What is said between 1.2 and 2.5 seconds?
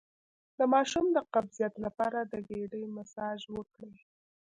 قبضیت لپاره د